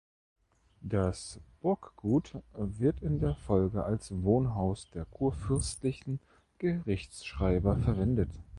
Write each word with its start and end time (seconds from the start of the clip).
Das 0.81 1.39
Burggut 1.59 2.35
wird 2.57 3.03
in 3.03 3.19
der 3.19 3.35
Folge 3.35 3.83
als 3.83 4.11
Wohnhaus 4.23 4.89
der 4.89 5.05
kurfürstlichen 5.05 6.19
Gerichtsschreiber 6.57 7.77
verwendet. 7.77 8.31